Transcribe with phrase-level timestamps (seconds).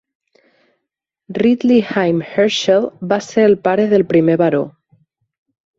[1.41, 4.65] Ridley Haim Herschell va ser el pare del primer baró.